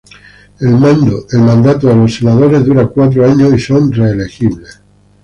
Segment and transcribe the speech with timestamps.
[0.59, 4.81] El mandato de los senadores duran cuatro años y son reelegibles.